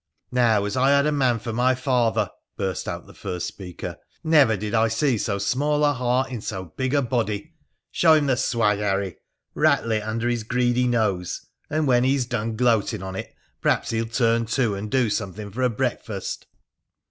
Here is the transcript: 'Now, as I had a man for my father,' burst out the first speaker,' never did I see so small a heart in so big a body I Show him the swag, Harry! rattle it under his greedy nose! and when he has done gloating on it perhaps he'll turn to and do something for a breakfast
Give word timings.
'Now, 0.31 0.65
as 0.65 0.75
I 0.75 0.89
had 0.89 1.05
a 1.05 1.11
man 1.11 1.37
for 1.37 1.53
my 1.53 1.75
father,' 1.75 2.31
burst 2.57 2.87
out 2.87 3.05
the 3.05 3.13
first 3.13 3.45
speaker,' 3.45 3.97
never 4.39 4.57
did 4.57 4.73
I 4.73 4.87
see 4.87 5.15
so 5.15 5.37
small 5.37 5.85
a 5.85 5.93
heart 5.93 6.31
in 6.31 6.41
so 6.41 6.73
big 6.75 6.95
a 6.95 7.03
body 7.03 7.35
I 7.35 7.51
Show 7.91 8.13
him 8.15 8.25
the 8.25 8.35
swag, 8.35 8.79
Harry! 8.79 9.17
rattle 9.53 9.91
it 9.91 10.01
under 10.01 10.27
his 10.27 10.41
greedy 10.41 10.87
nose! 10.87 11.45
and 11.69 11.85
when 11.85 12.03
he 12.03 12.13
has 12.15 12.25
done 12.25 12.55
gloating 12.55 13.03
on 13.03 13.15
it 13.15 13.31
perhaps 13.61 13.91
he'll 13.91 14.07
turn 14.07 14.47
to 14.47 14.73
and 14.73 14.89
do 14.89 15.11
something 15.11 15.51
for 15.51 15.61
a 15.61 15.69
breakfast 15.69 16.47